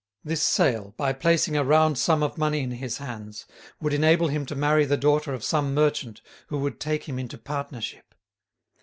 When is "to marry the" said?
4.47-4.97